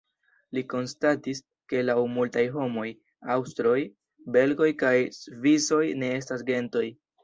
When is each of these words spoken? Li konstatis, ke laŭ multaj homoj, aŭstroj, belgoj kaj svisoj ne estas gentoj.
Li 0.57 0.61
konstatis, 0.69 1.41
ke 1.73 1.83
laŭ 1.91 1.97
multaj 2.15 2.47
homoj, 2.57 2.87
aŭstroj, 3.37 3.77
belgoj 4.41 4.75
kaj 4.85 4.97
svisoj 5.23 5.87
ne 6.03 6.15
estas 6.21 6.51
gentoj. 6.55 6.89